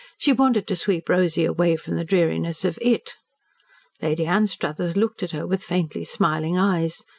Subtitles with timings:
[0.17, 3.17] She wanted to sweep Rosy away from the dreariness of "it."
[4.01, 7.03] Lady Anstruthers looked at her with faintly smiling eyes.